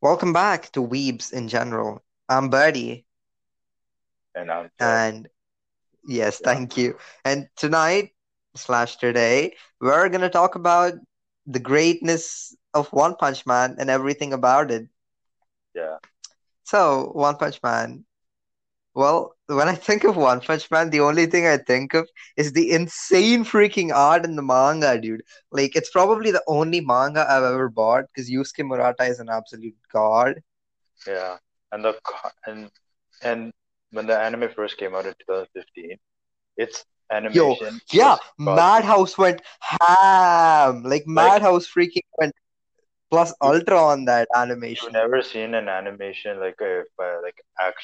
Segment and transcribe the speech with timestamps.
[0.00, 2.02] Welcome back to Weebs in general.
[2.28, 3.06] I'm Birdie,
[4.34, 5.02] And I'm Jeff.
[5.06, 5.28] and
[6.06, 6.96] yes, Yeah, thank you.
[7.24, 8.12] And tonight
[8.56, 10.94] slash today, we're gonna talk about
[11.46, 14.88] the greatness of One Punch Man and everything about it.
[15.74, 15.98] yeah,
[16.64, 18.04] So, One Punch Man.
[18.98, 22.52] Well, when I think of One Punch Man, the only thing I think of is
[22.52, 25.22] the insane freaking art in the manga, dude.
[25.52, 29.76] Like, it's probably the only manga I've ever bought because Yusuke Murata is an absolute
[29.92, 30.42] god.
[31.06, 31.36] yeah.
[31.70, 31.94] And the
[32.48, 32.72] and
[33.22, 33.52] and
[33.92, 35.96] when the anime first came out in 2015,
[36.56, 37.80] its animation.
[37.92, 38.16] Yo, yeah.
[38.36, 40.82] Madhouse went ham.
[40.82, 42.34] Like Like Madhouse freaking went
[43.10, 44.86] plus ultra on that animation.
[44.86, 47.80] you've never seen an animation like a uh, like act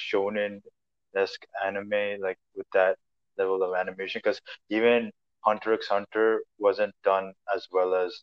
[1.15, 2.97] shonen-esque anime like with that
[3.39, 8.23] level of animation because even Hunter x Hunter wasn't done as well as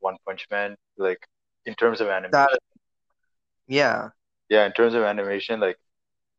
[0.00, 0.76] One Punch Man.
[0.98, 1.26] Like
[1.66, 2.58] in terms of That, animation,
[3.68, 4.10] yeah,
[4.48, 5.76] yeah, in terms of animation, like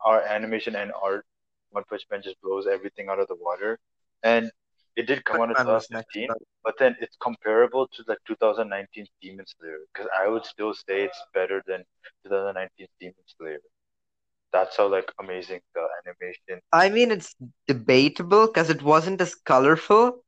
[0.06, 1.26] our animation and art,
[1.72, 3.80] One Punch Man just blows everything out of the water.
[4.24, 4.52] And
[4.96, 8.18] it did come out in Man was next 2015, but then it's comparable to the
[8.28, 11.84] 2019 Demon Slayer because I would still say it's better than
[12.26, 13.60] 2019 Demon Slayer.
[14.54, 16.62] That's how like amazing the animation.
[16.74, 17.34] I mean, it's
[17.68, 20.24] debatable because it wasn't as colorful.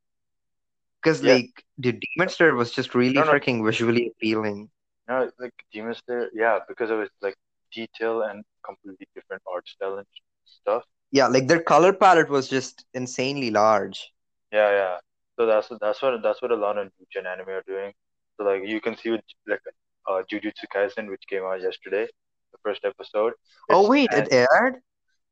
[1.02, 4.70] Because Yeah, like the Demon Slayer was just really no, no, freaking visually appealing.
[5.08, 7.36] no, like Demon Slayer, yeah, because of its like
[7.74, 10.08] detail and completely different art style and
[10.46, 10.84] stuff.
[11.12, 14.12] Yeah, like their color palette was just insanely large.
[14.52, 14.98] Yeah, yeah.
[15.38, 17.94] So that's that's what that's what a lot of new gen anime are doing.
[18.38, 19.62] So like you can see with like
[20.10, 22.08] uh Jujutsu Kaisen, which came out yesterday,
[22.54, 23.34] the first episode.
[23.70, 24.78] Oh wait, and it aired?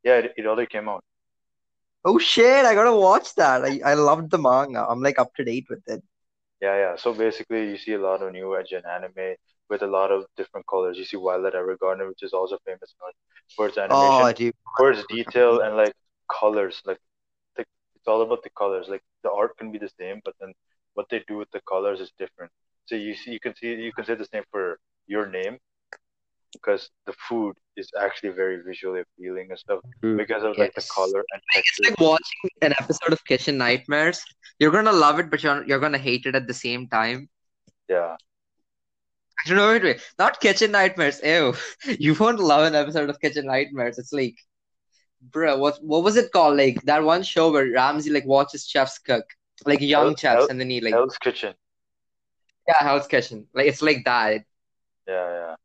[0.04, 1.04] yeah, it, it already came out.
[2.04, 3.64] Oh shit, I gotta watch that.
[3.64, 4.86] I, I loved the manga.
[4.90, 6.04] I'm like up to date with it.
[6.62, 6.96] Yeah, yeah.
[6.96, 9.36] So basically, you see a lot of new gen anime
[9.70, 10.98] with a lot of different colors.
[10.98, 12.94] You see Violet Evergarden, which is also famous
[13.56, 15.94] for its animation, Oh, for its detail and like
[16.40, 16.82] colors.
[16.86, 17.00] Like
[17.56, 18.88] the, it's all about the colors.
[18.90, 20.54] Like the art can be the same, but then
[20.96, 22.52] what they do with the colors is different.
[22.86, 25.58] So you see, you can see, you can say the same for your name
[26.54, 30.18] because the food is actually very visually appealing and stuff True.
[30.18, 34.24] because of like the color and It's like watching an episode of Kitchen Nightmares.
[34.60, 37.30] You're gonna love it, but you're you're gonna hate it at the same time.
[37.90, 38.16] Yeah,
[39.40, 40.02] Actually, no, wait, wait.
[40.20, 41.20] Not Kitchen Nightmares.
[41.24, 41.54] Ew.
[42.00, 43.98] You won't love an episode of Kitchen Nightmares.
[43.98, 44.36] It's like,
[45.22, 46.58] bro, what what was it called?
[46.58, 49.26] Like that one show where Ramsay like watches chefs cook,
[49.66, 51.56] like Hell, young chefs, Hell, and then he like, Hell's Kitchen.
[52.68, 53.48] yeah, Hell's Kitchen.
[53.54, 54.44] Like it's like that.
[55.08, 55.56] Yeah, yeah,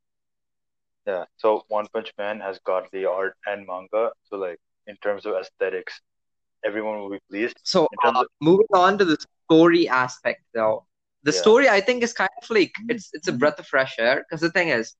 [1.06, 1.24] yeah.
[1.36, 4.12] So One Punch Man has got the art and manga.
[4.24, 6.00] So like in terms of aesthetics,
[6.64, 7.56] everyone will be pleased.
[7.62, 10.86] So, uh, of moving on to the story aspect, though,
[11.22, 13.96] the yeah, story I think is kind of like it's it's a breath of fresh
[13.98, 14.94] air because the thing is,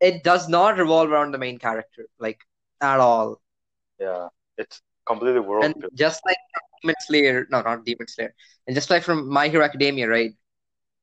[0.00, 2.40] it does not revolve around the main character like
[2.80, 3.40] at all.
[3.98, 6.36] yeah, it's completely world And just like
[6.82, 8.34] Demon Slayer, no, not Demon Slayer,
[8.66, 10.32] and just like from My Hero Academia, right?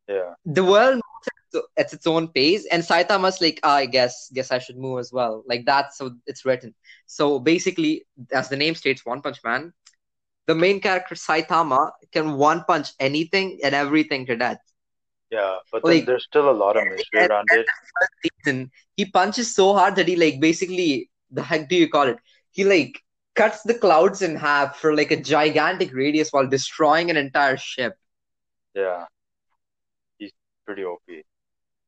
[0.08, 1.01] Yeah, The world moves
[1.54, 5.00] at at its own pace, and Saitama's like, ah, I guess, guess I should move
[5.00, 5.44] as well.
[5.48, 6.74] Like that's so it's written.
[7.06, 9.74] So basically, as the name states, One Punch Man,
[10.48, 14.60] the main character Saitama can one punch anything and everything to death.
[15.32, 15.58] yeah.
[15.72, 17.66] But Like there's still a lot of mystery around it.
[18.24, 22.18] season, he punches so hard that he like basically the heck do you call it?
[22.52, 23.02] He like
[23.36, 27.96] cuts the clouds in half for like a gigantic radius while destroying an entire ship.
[28.76, 29.06] Yeah,
[30.18, 30.32] he's
[30.66, 31.02] pretty OP.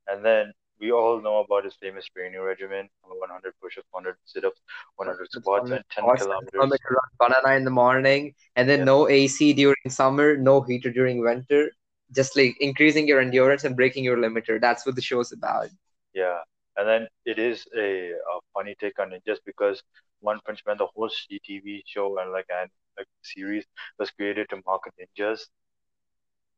[0.07, 4.61] And then we all know about his famous training regimen: 100 push-ups, 100 sit-ups,
[4.97, 6.71] 100 squats, and 10 Horse kilometers.
[7.19, 11.71] banana in the morning, and then Yeah, no AC during summer, no heater during winter.
[12.11, 14.59] Just like increasing your endurance and breaking your limiter.
[14.61, 15.69] That's what the show's about.
[16.13, 16.39] yeah.
[16.77, 19.81] And then it is a, a funny take on it just because
[20.21, 23.65] One Punch Man, the whole CTV show and like and like series
[23.99, 25.41] was created to market ninjas,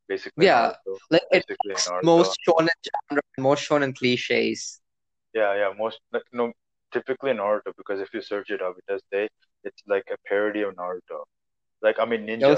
[0.08, 4.82] basically Yeah, Naruto, like basically most shonen genre, most shonen cliches.
[5.34, 6.54] Yeah, yeah, most like no,
[6.92, 9.28] typically Naruto because if you search it up, it does say
[9.64, 11.24] it's like a parody of Naruto.
[11.82, 12.58] Like I mean ninja,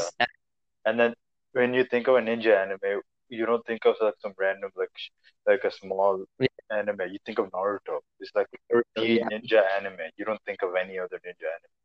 [0.85, 1.13] and then
[1.53, 4.89] when you think of a ninja anime, you don't think of like some random like
[4.95, 5.09] sh-
[5.45, 6.23] like a small
[6.71, 7.01] anime.
[7.11, 7.99] You think of Naruto.
[8.19, 8.47] It's like
[8.95, 9.27] the yeah.
[9.31, 10.11] ninja anime.
[10.17, 11.77] You don't think of any other ninja anime.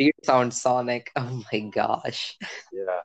[0.00, 1.10] Speed Sound Sonic.
[1.16, 2.38] Oh my gosh.
[2.72, 3.00] Yeah.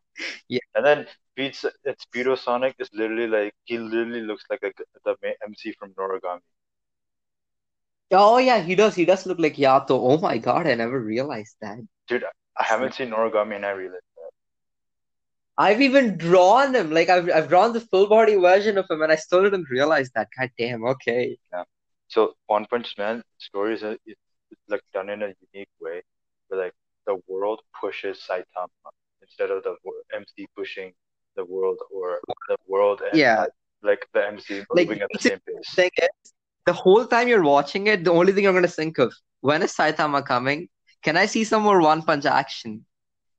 [0.47, 0.59] Yeah.
[0.75, 4.71] And then Speed, it's Speedo Sonic is literally like he literally looks like a,
[5.03, 5.15] the
[5.45, 6.39] MC from Noragami.
[8.11, 8.95] Oh yeah, he does.
[8.95, 9.91] He does look like Yato.
[9.91, 11.79] Oh my God, I never realized that.
[12.07, 12.23] Dude,
[12.57, 14.31] I haven't seen Noragami and I realized that.
[15.57, 16.91] I've even drawn him.
[16.91, 20.11] Like I've I've drawn the full body version of him, and I still didn't realize
[20.15, 20.29] that.
[20.39, 20.85] God damn.
[20.85, 21.37] Okay.
[21.51, 21.63] Yeah.
[22.07, 24.21] So One Punch Man stories is, it's,
[24.51, 26.01] it's like done in a unique way,
[26.47, 26.73] where like
[27.05, 28.91] the world pushes Saitama
[29.21, 29.75] instead of the
[30.13, 30.93] MC pushing
[31.35, 33.45] the world or the world and Yeah,
[33.83, 35.73] like the MC like moving at the same pace.
[35.75, 36.33] thing is,
[36.65, 39.73] the whole time you're watching it, the only thing you're gonna think of, when is
[39.75, 40.69] Saitama coming?
[41.03, 42.85] Can I see some more One Punch action?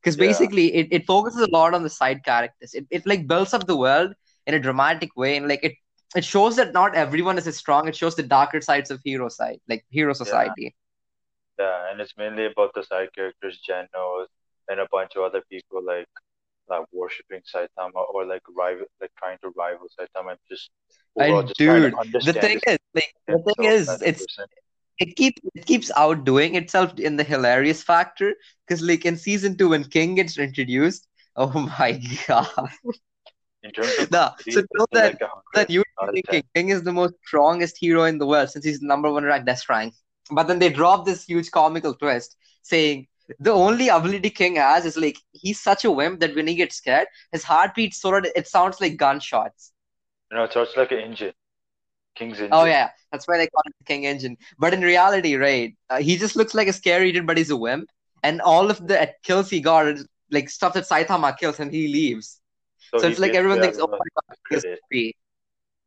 [0.02, 2.74] Because Yeah, basically it, it focuses a lot on the side characters.
[2.74, 4.14] It it like builds up the world
[4.46, 5.74] in a dramatic way and like it
[6.16, 7.88] it shows that not everyone is as strong.
[7.88, 10.66] It shows the darker sides of hero side, like hero society.
[10.66, 10.85] yeah,
[11.64, 14.26] and it's mainly about the side characters, Genos,
[14.68, 16.08] and a bunch of other people like
[16.68, 20.70] like worshiping Saitama or like rival, like trying to rival Saitama just
[21.16, 24.46] just dude, the thing is, like the thing is, it's person.
[24.98, 28.34] it keeps it keeps outdoing itself in the hilarious factor.
[28.66, 31.06] Because like in season two, when King gets introduced,
[31.36, 32.70] oh my god.
[33.62, 35.14] In terms of Nah, so know that
[35.54, 35.82] like that you
[36.12, 36.42] thinking.
[36.54, 39.46] King is the most strongest hero in the world since he's the number one ranked
[39.46, 39.94] death rank.
[40.30, 43.06] But then they drop this huge comical twist saying
[43.38, 46.76] the only ability King has is like he's such a wimp that when he gets
[46.76, 49.72] scared, his heart beats so that it sounds like gunshots.
[50.30, 51.32] You know, so it's like an engine,
[52.16, 52.52] King's engine.
[52.52, 54.36] Oh yeah, that's why they call it the King Engine.
[54.58, 57.56] But in reality, right, uh, he just looks like a scary dude, but he's a
[57.56, 57.88] wimp.
[58.22, 61.88] And all of the kills he got is like stuff that Saitama kills, and he
[61.88, 62.40] leaves.
[62.90, 63.98] So So it's like everyone thinks, oh my
[64.50, 64.64] God,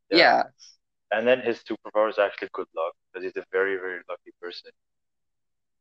[0.09, 0.17] Yeah.
[0.17, 0.43] Yeah.
[1.11, 4.71] And then his superpower is actually good luck because he's a very, very lucky person.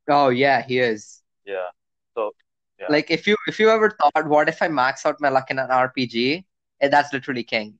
[0.08, 1.22] Oh yeah, he is.
[1.44, 1.68] Yeah.
[2.14, 2.32] So
[2.78, 5.50] yeah, Like if you if you ever thought, what if I max out my luck
[5.50, 6.46] in an RPG?
[6.80, 7.78] Eh, that's literally King.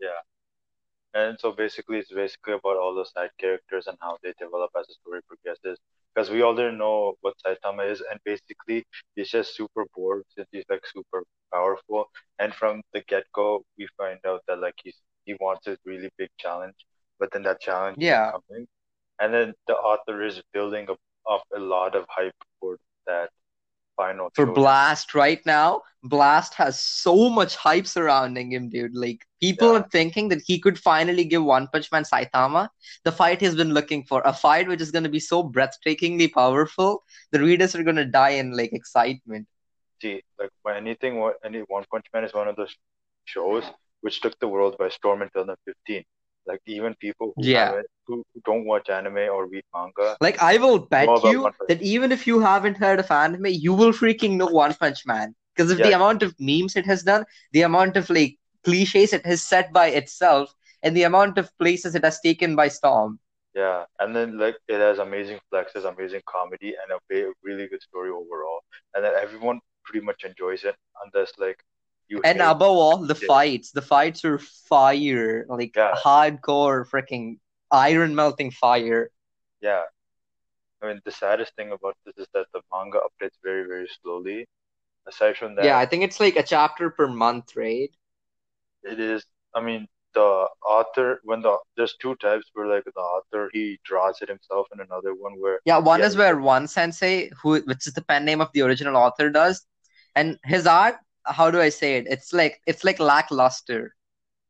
[0.00, 0.20] yeah.
[1.14, 4.86] And so basically, it's basically about all the side characters and how they develop as
[4.86, 5.78] the story progresses.
[6.14, 10.64] Because we already know what Saitama is, and basically, he's just super bored since he's
[10.68, 12.06] like super powerful.
[12.38, 16.30] And from the get-go, we find out that like he's he wants a really big
[16.38, 16.76] challenge,
[17.18, 18.32] but then that challenge Yeah.
[18.32, 18.66] coming.
[19.20, 20.98] And then the author is building up,
[21.30, 22.76] up a lot of hype for
[23.06, 23.30] that
[23.96, 24.46] final For.
[24.46, 28.94] Blast right now, Blast has so much hype surrounding him, dude.
[28.94, 32.68] Like people Yeah, are thinking that he could finally give One Punch Man Saitama
[33.04, 36.32] the fight he's been looking for, a fight which is going to be so breathtakingly
[36.32, 39.46] powerful, the readers are going to die in like excitement.
[40.02, 42.74] see, like anything, any One Punch Man is one of those
[43.24, 43.64] shows
[44.00, 46.04] which took the world by storm until in 2015.
[46.48, 47.72] Like even people who Yeah.
[48.06, 52.26] who, don't watch anime or read manga, Like I will bet you that even if
[52.26, 55.34] you haven't heard of anime, you will freaking know One Punch Man.
[55.54, 59.26] Because of the amount of memes it has done, the amount of like cliches it
[59.26, 63.20] has set by itself, and the amount of places it has taken by storm.
[63.54, 63.84] yeah.
[64.00, 68.60] And then like it has amazing flexes, amazing comedy, and a really good story overall.
[68.94, 71.58] And then everyone pretty much enjoys it, unless like
[72.08, 73.70] you And above all, the fights.
[73.72, 77.38] The fights are fire, like Yeah, hardcore, freaking
[77.70, 79.10] iron melting fire.
[79.60, 79.84] yeah.
[80.82, 84.46] I mean, the saddest thing about this is that the manga updates very, very slowly.
[85.08, 87.90] Aside from that, Yeah, I think it's like a chapter per month, right?
[88.82, 93.50] it is, I mean, the author, when the, there's two types where like the author,
[93.52, 97.60] he draws it himself, and another one where Yeah, one is where one sensei, who
[97.60, 99.66] which is the pen name of the original author, does,
[100.14, 100.96] and his art.
[101.28, 102.06] How do I say it?
[102.08, 103.94] It's like it's like lackluster.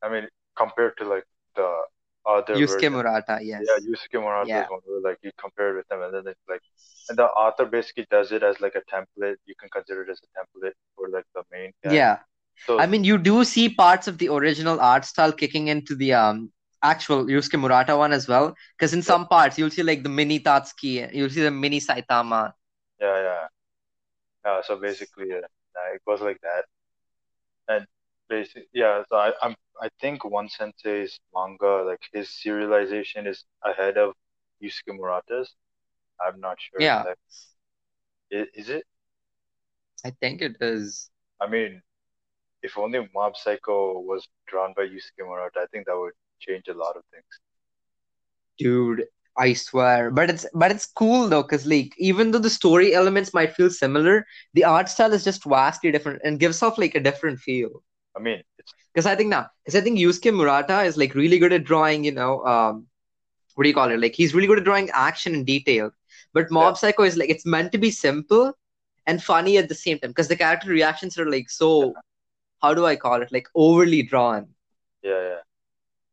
[0.03, 1.25] I mean, compared to like
[1.57, 1.83] the
[2.27, 2.93] other Yusuke version.
[2.93, 3.69] Murata, Yeah, yes.
[3.81, 6.63] Yusuke Murata is one where like you compare it with them, and then it's like,
[7.09, 9.37] and the author basically does it as like a template.
[9.47, 11.95] You can consider it as a template for like the main guy.
[11.95, 12.19] Yeah.
[12.67, 16.15] So I mean, you do see parts of the original art style kicking into the
[16.15, 18.55] um actual Yusuke Murata one as well.
[18.77, 21.81] Because in yeah, some parts you'll see like the mini Tatsuki, you'll see the mini
[21.81, 22.53] Saitama.
[23.01, 23.47] yeah, yeah.
[24.45, 25.41] Yeah, so basically, yeah,
[25.95, 26.65] it goes like that.
[27.69, 27.87] And
[28.29, 33.97] basically, yeah, so I, I'm, I think One Sensei's manga, like his serialization is ahead
[33.97, 34.15] of
[34.63, 35.55] Yusuke Murata's.
[36.21, 37.05] I'm not sure Yeah.
[38.31, 38.85] Is, is it?
[40.05, 41.11] I think it is.
[41.41, 41.83] I mean,
[42.63, 46.75] if only Mob Psycho was drawn by Yusuke Murata, I think that would change a
[46.75, 47.25] lot of things.
[48.59, 49.05] Dude,
[49.39, 50.11] I swear.
[50.11, 53.71] But it's but it's cool though, because like even though the story elements might feel
[53.71, 57.83] similar, the art style is just vastly different and gives off like a different feel.
[58.17, 58.43] I mean,
[58.93, 62.05] Because I think now, because I think Yusuke Murata is like really good at drawing,
[62.05, 62.87] you know, um,
[63.55, 64.01] what do you call it?
[64.01, 65.91] Like he's really good at drawing action and detail.
[66.33, 68.55] But yeah, Mob Psycho is like it's meant to be simple
[69.07, 71.95] and funny at the same time because the character reactions are like so,
[72.63, 73.33] how do I call it?
[73.33, 74.49] Like overly drawn.
[75.03, 75.41] yeah, yeah.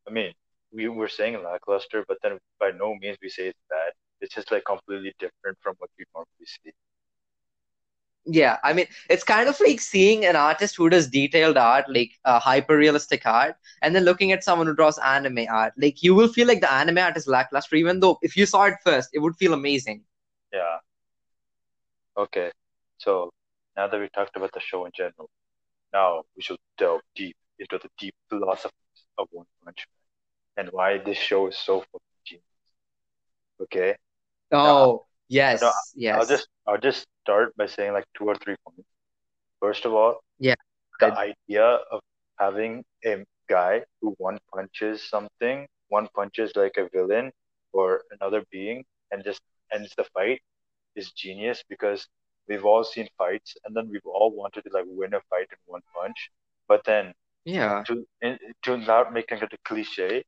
[0.07, 0.33] I mean,
[0.75, 3.93] we were saying lackluster, but then by no means we say it's bad.
[4.21, 6.71] It's just like completely different from what you normally see.
[8.27, 12.11] Yeah, I mean, it's kind of like seeing an artist who does detailed art, like
[12.25, 15.73] uh, hyper realistic art, and then looking at someone who draws anime art.
[15.77, 18.63] Like, you will feel like the anime art is lackluster, even though if you saw
[18.65, 20.01] it first, it would feel amazing.
[20.51, 20.77] Yeah.
[22.17, 22.51] Okay.
[22.97, 23.29] So
[23.77, 25.29] now that we talked about the show in general,
[25.93, 28.71] now we should delve deep into the deep philosophies
[29.19, 29.85] of One Punch
[30.57, 32.45] and why this show is so fucking genius.
[33.61, 33.95] Okay.
[34.51, 35.05] Oh, now, Oh,
[35.61, 38.89] no, yes, I'll just I'll just start by saying like two or three points.
[39.61, 40.55] First of all, Yeah,
[40.99, 41.17] the right.
[41.17, 42.01] idea of
[42.39, 47.31] having a guy who one punches something, one punches like a villain
[47.73, 49.41] or another being and just
[49.73, 50.41] ends the fight
[50.95, 52.07] is genius because
[52.49, 55.59] we've all seen fights and then we've all wanted to like win a fight in
[55.67, 56.31] one punch.
[56.67, 57.13] But then
[57.45, 60.23] Yeah, to in, to not making it a cliche,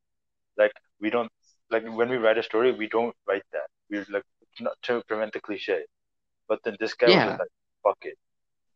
[0.57, 1.31] like we don't
[1.69, 3.67] like when we write a story, we don't write that.
[3.89, 4.23] We're like
[4.59, 5.83] not to prevent the cliche.
[6.47, 7.49] But then this guy was like,
[7.83, 8.17] fuck it,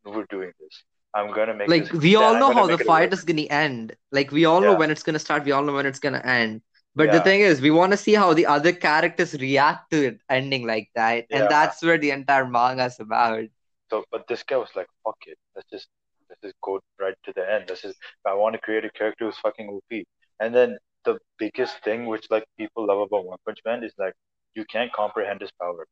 [0.05, 0.83] we're doing this.
[1.13, 3.95] I'm gonna make Like we all know how the fight is gonna end.
[4.11, 6.61] Like we all know when it's gonna start, we all know when it's gonna end.
[6.95, 10.21] But the thing is, we want to see how the other characters react to it
[10.29, 13.45] ending like that, and that's where the entire manga is about.
[13.89, 15.87] So, but this guy was like, fuck it, let's just
[16.29, 17.67] let's just go right to the end.
[17.67, 17.95] This is
[18.25, 20.03] I want to create a character who's fucking OP.
[20.39, 24.13] And then the biggest thing which like people love about One Punch Man is like
[24.55, 25.87] you can't comprehend his power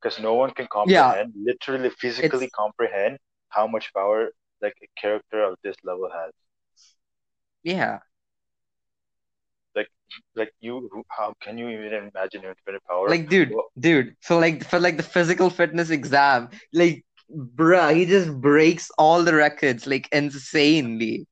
[0.00, 3.18] because no one can Yeah, comprehend, literally physically it's comprehend
[3.50, 4.30] how much power
[4.62, 6.32] like a character of this level has.
[7.62, 8.00] yeah.
[9.76, 9.88] Like
[10.34, 13.16] like you, who- how can you even imagine infinite power?
[13.16, 18.04] Like dude, Well, dude, for like for like the physical fitness exam, like bruh, he
[18.06, 21.26] just breaks all the records like insanely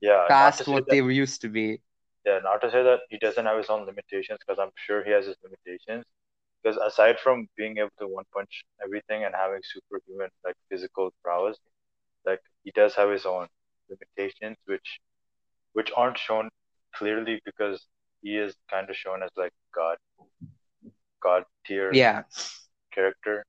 [0.00, 1.80] yeah, past what that they used to be.
[2.28, 5.12] Yeah, not to say that he doesn't have his own limitations, because I'm sure he
[5.12, 6.04] has his limitations.
[6.62, 11.58] Because aside from being able to one punch everything and having superhuman like physical prowess,
[12.26, 13.48] like he does have his own
[13.90, 15.00] limitations, which
[15.74, 16.50] which aren't shown
[16.94, 17.86] clearly because
[18.22, 19.98] he is kind of shown as like God
[21.22, 22.24] God tier Yeah.
[22.92, 23.44] character.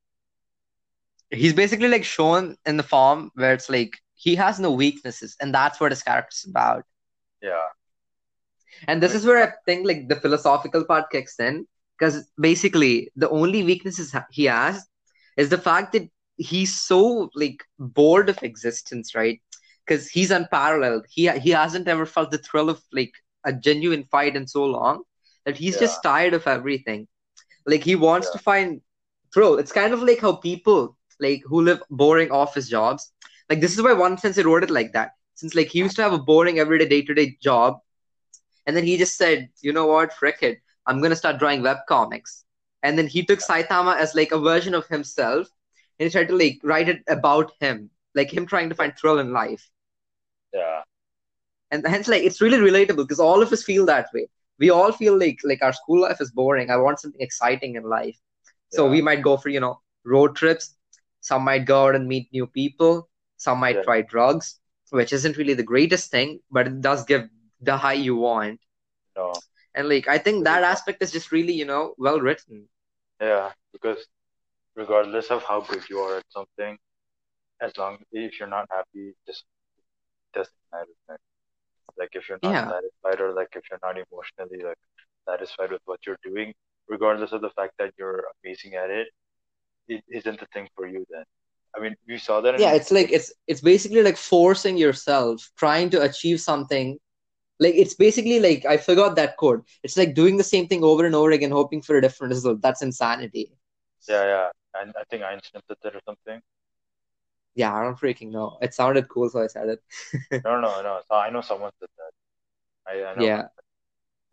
[1.32, 5.54] He's basically like shown in the form where it's like he has no weaknesses, and
[5.54, 6.86] that's what his character's about.
[7.42, 7.68] Yeah,
[8.88, 13.12] And this mean, is where I think like the philosophical part kicks in, because basically
[13.16, 14.86] the only weaknesses he has
[15.38, 19.42] is the fact that he's so like bored of existence, right?
[19.86, 21.06] Because he's unparalleled.
[21.10, 23.12] He he hasn't ever felt the thrill of like
[23.46, 25.04] a genuine fight in so long
[25.46, 27.08] that he's yeah, just tired of everything.
[27.66, 28.82] Like he wants yeah, to find
[29.34, 29.58] thrill.
[29.58, 33.12] It's kind of like how people like who live boring office jobs.
[33.50, 35.12] Like this is why One Sensei wrote it like that.
[35.36, 37.80] Since like he used to have a boring everyday day-to-day job
[38.70, 41.80] and then he just said, you know what, frick it, I'm gonna start drawing web
[41.88, 42.46] comics.
[42.84, 45.50] And then he took Saitama as like a version of himself,
[46.00, 49.20] and he tried to like write it about him, like him trying to find thrill
[49.20, 49.70] in life.
[50.54, 50.84] yeah,
[51.72, 54.28] And hence, like it's really relatable because all of us feel that way.
[54.60, 56.70] We all feel like like our school life is boring.
[56.72, 58.18] I want something exciting in life.
[58.70, 60.76] So yeah, we might go for, you know, road trips.
[61.22, 63.10] Some might go out and meet new people.
[63.38, 63.84] Some might yeah.
[63.84, 64.60] try drugs,
[64.92, 67.30] which isn't really the greatest thing, but it does give
[67.62, 68.60] the high you want.
[69.16, 69.42] No,
[69.76, 72.70] And like I think that aspect is just really, you know, well written.
[73.22, 74.06] Yeah, because
[74.76, 76.78] regardless of how good you are at something,
[77.62, 79.46] as long if you're not happy, just
[80.34, 81.20] doesn't matter.
[81.98, 82.68] Like if you're not Yeah.
[82.68, 84.78] satisfied or like if you're not emotionally like
[85.28, 86.54] satisfied with what you're doing,
[86.88, 89.08] regardless of the fact that you're amazing at it,
[89.88, 91.24] it isn't the thing for you then.
[91.76, 95.90] I mean, we saw that Yeah, it's like it's it's basically like forcing yourself, trying
[95.92, 96.98] to achieve something.
[97.60, 99.68] Like it's basically like I forgot that quote.
[99.84, 102.62] It's like doing the same thing over and over again, hoping for a different result.
[102.62, 103.52] That's insanity.
[104.08, 104.50] yeah, yeah,
[104.82, 106.42] and I think Einstein said that or something.
[107.56, 108.58] Yeah, I don't freaking know.
[108.62, 109.84] It sounded cool, so I said it.
[110.44, 111.02] No, no, no.
[111.08, 112.12] So I know someone said that.
[112.92, 113.26] I I know.
[113.26, 113.48] Yeah.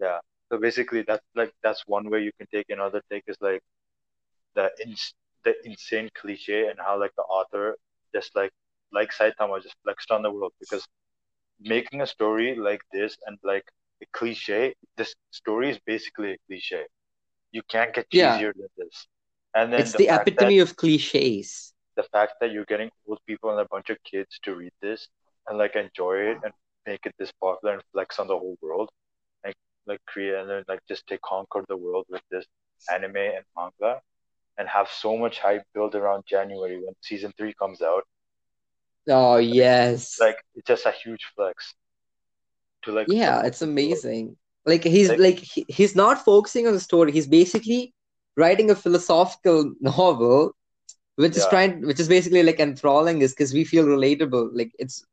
[0.00, 0.18] Yeah.
[0.50, 2.71] So basically, that's like that's one way you can take.
[2.71, 3.62] Another take is like
[4.54, 5.14] the ins
[5.45, 7.76] the insane cliche and how like the author
[8.14, 8.52] just like
[8.92, 10.87] like Saitama just flexed on the world because
[11.61, 13.65] making a story like this and like
[14.03, 16.85] a cliche, this story is basically a cliche.
[17.53, 18.11] You can't get Yeah.
[18.11, 19.07] cheesier than this.
[19.55, 21.73] And then It's the the fact that epitome of cliches.
[21.97, 25.09] the fact that you're getting old people and a bunch of kids to read this
[25.49, 26.53] and like enjoy it and
[26.87, 28.91] make it this popular and flex on the whole world
[29.45, 29.55] and
[29.87, 32.45] like create and then like just take conquer the world with this
[32.93, 34.01] anime and manga
[34.59, 38.05] and have so much hype built around January when season three comes out.
[39.09, 40.19] Oh, yes.
[40.21, 41.75] Like it's just a huge flex
[42.83, 44.37] to like Yeah, it's amazing.
[44.65, 47.13] Like he's Like like he, he's not focusing on the story.
[47.13, 47.95] He's basically
[48.37, 50.53] writing a philosophical novel
[51.17, 54.51] which is trying, which is basically like enthralling us because we feel relatable.
[54.53, 55.05] Like it's,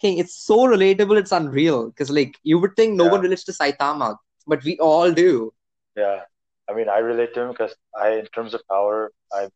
[0.00, 1.86] King, it's so relatable, it's unreal.
[1.88, 3.12] Because like you would think no Yeah.
[3.12, 4.16] one relates to Saitama,
[4.46, 5.52] but we all do.
[5.96, 6.22] Yeah.
[6.68, 9.50] I mean, I relate to him because I, in terms of power, I'm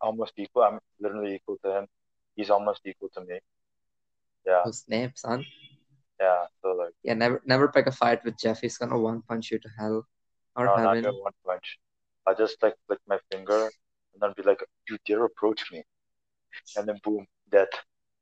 [0.00, 0.62] almost equal.
[0.62, 1.86] I'm literally equal to him.
[2.40, 3.38] He's almost equal to me.
[4.46, 4.62] Yeah.
[4.64, 5.44] Oh snap, son!
[6.18, 6.46] Yeah.
[6.62, 8.62] So like, Yeah, never, never pick a fight with Jeff.
[8.62, 10.06] He's gonna one punch you to hell
[10.56, 10.98] or no, not heaven.
[11.04, 11.78] even one punch.
[12.26, 15.84] I just like flick my finger and then be like, you dare approach me.
[16.78, 17.68] And then boom, death.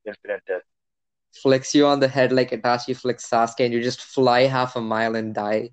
[0.04, 0.66] Infinite death.
[1.42, 4.80] Flicks you on the head like Itachi flicks Sasuke, and you just fly half a
[4.80, 5.70] mile and die.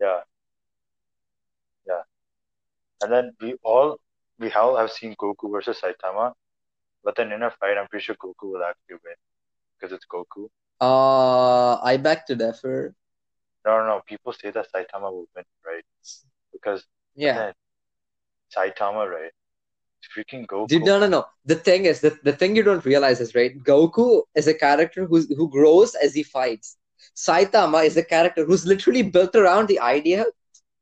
[0.00, 0.20] Yeah.
[1.86, 2.02] Yeah.
[3.02, 4.00] And then we all
[4.38, 6.32] we all have seen Goku versus Saitama,
[7.06, 9.14] but then in a fight, I'm pretty sure Goku will actually win
[9.78, 10.48] because it's Goku.
[10.80, 12.94] Uh, I beg to differ.
[13.64, 14.00] No, no, no.
[14.06, 15.84] People say that Saitama will win, right?
[16.52, 16.84] Because
[17.14, 17.52] Yeah.
[18.54, 19.30] Saitama, right?
[20.16, 20.68] Freaking Goku.
[20.68, 21.24] Dude, no, no, no.
[21.44, 23.56] The thing is, the, the thing you don't realize is, right?
[23.62, 26.76] Goku is a character who's who grows as he fights.
[27.14, 30.24] Saitama is a character who's literally built around the idea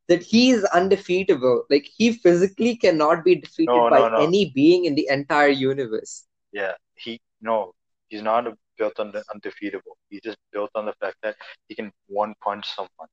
[0.09, 1.65] that he is undefeatable.
[1.71, 4.23] Like he physically cannot be defeated No, by no, no.
[4.25, 6.25] any being in the entire universe.
[6.53, 7.75] Yeah, he no,
[8.09, 8.47] he's not
[8.79, 9.97] built on the undefeatable.
[10.09, 11.37] He's just built on the fact that
[11.69, 13.09] he can one punch someone.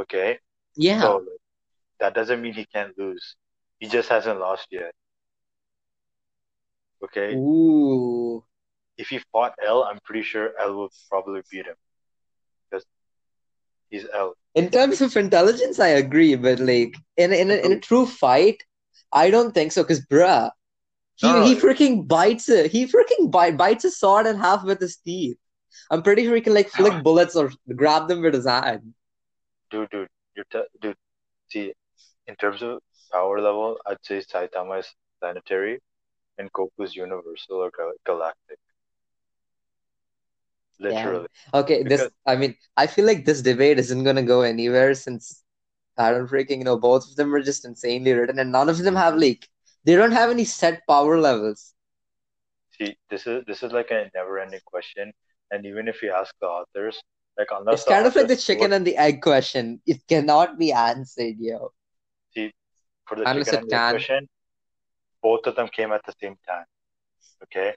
[0.00, 0.38] Okay,
[0.76, 1.00] Yeah.
[1.00, 1.40] so like,
[2.00, 3.36] that doesn't mean he can't lose.
[3.78, 4.92] He just hasn't lost yet.
[7.04, 8.44] Okay, Ooh.
[8.96, 11.76] if he fought L, I'm pretty sure L would probably beat him
[13.92, 14.34] he's L.
[14.56, 18.06] In terms of intelligence, I agree, but like in a, in a, in a true
[18.06, 18.62] fight,
[19.12, 19.84] I don't think so.
[19.84, 20.50] Cause bruh,
[21.16, 22.72] he No, he freaking bites it.
[22.72, 25.38] He freaking bite, bites a sword in half with his teeth.
[25.90, 28.94] I'm pretty sure he can like flick bullets or grab them with his hand.
[29.70, 30.96] Dude, dude, you're t dude.
[31.50, 31.72] See,
[32.26, 32.80] in terms of
[33.12, 35.80] power level, I'd say Saitama is planetary,
[36.38, 38.58] and Goku's universal or gal galactic.
[40.82, 41.28] Literally.
[41.54, 45.42] Okay, this I mean, I feel like this debate isn't gonna go anywhere since
[45.98, 48.78] I don't freaking you know both of them are just insanely written and none of
[48.78, 49.48] them have like
[49.84, 51.74] they don't have any set power levels.
[52.78, 55.12] See, this is this is like a never-ending question,
[55.50, 57.00] and even if you ask the authors,
[57.38, 59.80] like unless It's kind of like the chicken and the egg question.
[59.86, 61.72] It cannot be answered, yo.
[62.34, 62.52] See,
[63.06, 64.28] for the unless chicken and egg question,
[65.22, 66.66] both of them came at the same time.
[67.44, 67.74] Okay,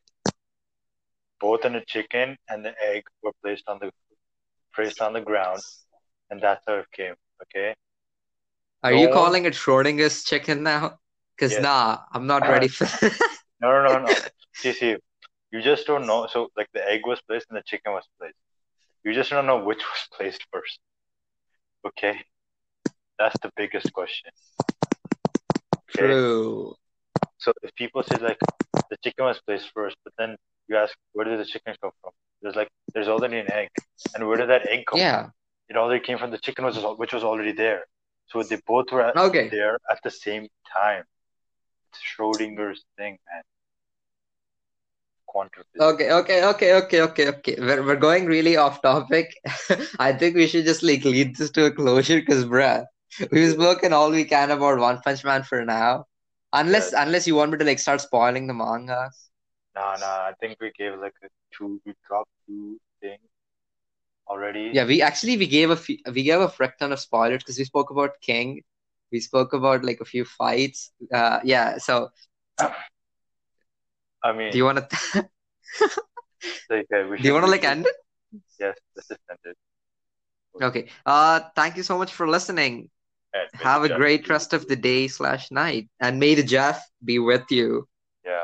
[1.46, 3.90] both in the chicken and the egg were placed on the
[4.76, 5.62] placed on the ground,
[6.30, 7.16] and that's how it came.
[7.44, 7.70] Okay,
[8.84, 10.82] Are No you one- calling it Schrodinger's chicken now?
[11.36, 11.64] Because Yes.
[11.68, 12.88] nah, I'm not uh, ready for
[13.64, 14.14] no, no, no, no.
[14.62, 14.92] see, see,
[15.52, 16.20] you just don't know.
[16.34, 18.40] So, like, the egg was placed and the chicken was placed.
[19.04, 20.80] You just don't know which was placed first.
[21.90, 22.16] Okay,
[23.20, 24.32] that's the biggest question.
[25.76, 26.08] Okay.
[26.08, 26.76] True.
[27.38, 28.40] So if people say like
[28.90, 30.32] the chicken was placed first, but then
[30.68, 32.12] you ask where did the chicken come from?
[32.42, 33.70] There's like there's already an egg,
[34.14, 35.22] and where did that egg come Yeah.
[35.24, 35.32] from?
[35.70, 37.86] It already came from the chicken, which was which was already there.
[38.28, 39.50] So they both were at, Okay.
[39.50, 41.04] there at the same time.
[41.92, 43.44] It's Schrodinger's thing, man.
[45.28, 45.64] Quantum.
[45.80, 47.56] Okay, okay, okay, okay, okay, okay.
[47.60, 49.34] We're, we're going really off topic.
[50.00, 52.86] I think we should just like lead this to a closure because, bruh,
[53.32, 56.06] we've spoken all we can about One Punch Man for now.
[56.54, 57.04] Unless Yeah.
[57.04, 59.10] unless you want me to like start spoiling the manga.
[59.76, 60.30] Nah, nah.
[60.30, 61.82] I think we gave like a two.
[61.86, 63.20] We dropped two things
[64.28, 64.72] already.
[64.74, 67.58] Yeah, we actually we gave a few, we gave a frick ton of spoilers because
[67.58, 68.62] we spoke about King.
[69.12, 70.92] We spoke about like a few fights.
[71.14, 71.78] Uh, yeah.
[71.78, 72.10] So
[74.24, 74.98] I mean, do you want to
[76.70, 77.96] like, uh, do you want to like end it?
[78.60, 79.56] Yes, this is ended.
[80.62, 80.88] Okay.
[81.06, 82.90] Uh, thank you so much for listening.
[83.54, 87.20] Have a Jeff- great rest of the day slash night, and may the Jeff be
[87.20, 87.88] with you.
[88.26, 88.44] Yeah.